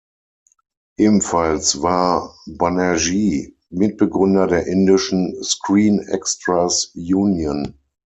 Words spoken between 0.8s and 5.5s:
Ebenfalls war Banerjee Mitbegründer der indischen